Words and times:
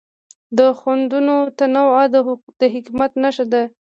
د 0.57 0.59
خوندونو 0.79 1.35
تنوع 1.59 2.03
د 2.61 2.61
حکمت 2.73 3.11
نښه 3.23 3.45
ده. 3.53 3.63